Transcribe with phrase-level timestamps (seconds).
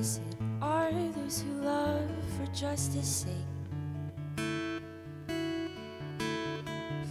[0.00, 0.22] Blessed
[0.62, 3.34] are those who love for justice' sake.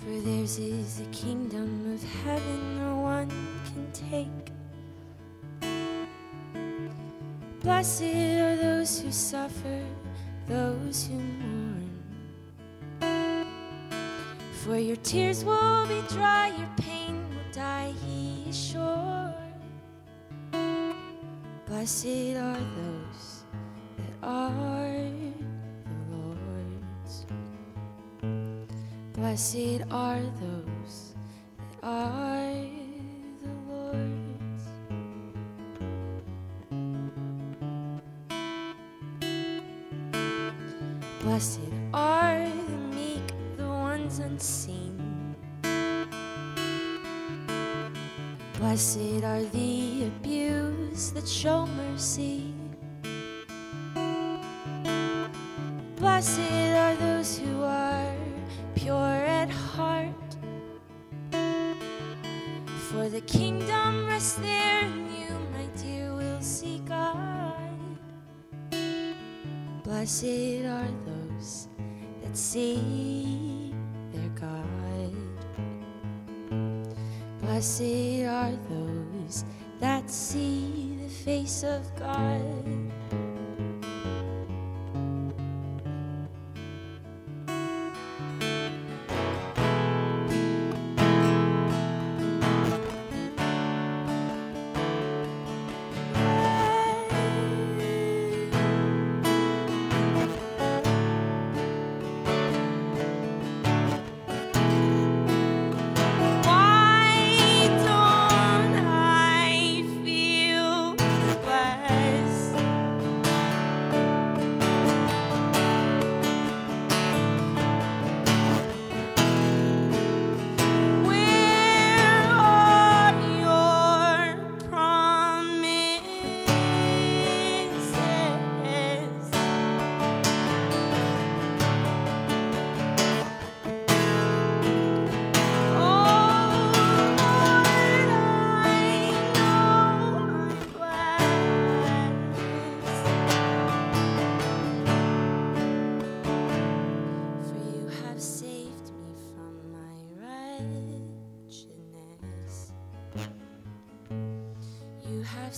[0.02, 3.30] For theirs is the kingdom of heaven, no one
[3.66, 4.52] can take.
[7.62, 9.86] Blessed are those who suffer,
[10.48, 11.92] those who mourn.
[14.64, 19.19] For your tears will be dry, your pain will die, he is sure.
[21.80, 23.46] Blessed are those
[23.96, 25.00] that are
[25.86, 27.26] the Lord's.
[29.14, 31.16] Blessed are those
[31.58, 32.66] that are
[33.40, 34.66] the Lord's.
[41.22, 44.89] Blessed are the meek, the ones unseen.
[48.60, 52.54] Blessed are the abused that show mercy.
[55.96, 58.14] Blessed are those who are
[58.76, 60.36] pure at heart.
[62.92, 67.56] For the kingdom rests there, and you, my dear, will see God.
[69.86, 71.70] Blessed are those
[72.22, 73.59] that see
[77.60, 79.44] Blessed are those
[79.82, 82.66] that see the face of God.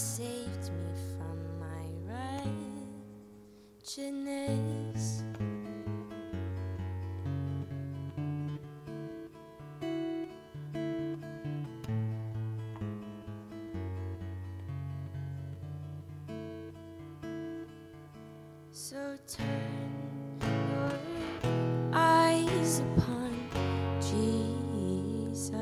[0.03, 1.85] Saved me from my
[3.84, 5.06] wretchedness.
[18.72, 20.94] So turn your
[21.94, 23.31] eyes upon
[24.01, 25.53] Jesus.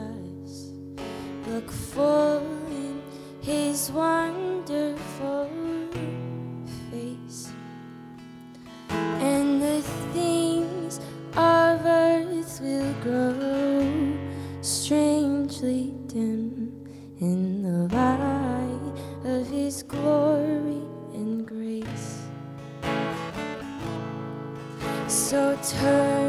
[1.45, 2.28] Look in
[3.79, 5.49] his wonderful
[6.91, 7.49] face.
[8.89, 9.81] And the
[10.13, 10.99] things
[11.37, 14.17] of earth will grow
[14.61, 16.73] strangely dim
[17.21, 22.27] in the light of his glory and grace.
[25.07, 26.28] So turn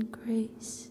[0.00, 0.90] grace.